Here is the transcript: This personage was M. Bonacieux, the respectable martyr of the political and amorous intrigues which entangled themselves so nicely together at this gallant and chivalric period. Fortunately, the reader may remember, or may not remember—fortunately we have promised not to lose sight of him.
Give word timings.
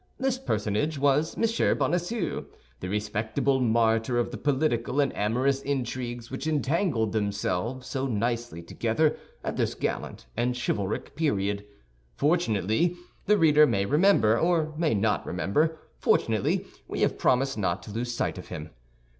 This 0.17 0.39
personage 0.39 0.97
was 0.97 1.37
M. 1.37 1.77
Bonacieux, 1.77 2.45
the 2.79 2.89
respectable 2.89 3.59
martyr 3.59 4.17
of 4.17 4.31
the 4.31 4.37
political 4.39 4.99
and 4.99 5.15
amorous 5.15 5.61
intrigues 5.61 6.31
which 6.31 6.47
entangled 6.47 7.11
themselves 7.11 7.85
so 7.85 8.07
nicely 8.07 8.63
together 8.63 9.15
at 9.43 9.57
this 9.57 9.75
gallant 9.75 10.25
and 10.35 10.57
chivalric 10.57 11.15
period. 11.15 11.65
Fortunately, 12.15 12.95
the 13.27 13.37
reader 13.37 13.67
may 13.67 13.85
remember, 13.85 14.39
or 14.39 14.73
may 14.75 14.95
not 14.95 15.23
remember—fortunately 15.23 16.65
we 16.87 17.01
have 17.01 17.19
promised 17.19 17.59
not 17.59 17.83
to 17.83 17.91
lose 17.91 18.11
sight 18.11 18.39
of 18.39 18.47
him. 18.47 18.71